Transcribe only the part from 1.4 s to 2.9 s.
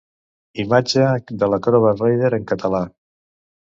de l'Acrobat Reader en català.